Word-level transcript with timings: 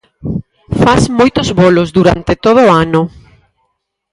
Fas 0.81 1.03
moitos 1.19 1.49
bolos 1.61 1.89
durante 1.97 2.33
todo 2.45 2.59
o 2.65 2.73
ano. 2.85 3.01